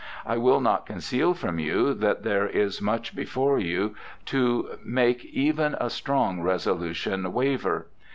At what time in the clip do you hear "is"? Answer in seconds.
2.47-2.81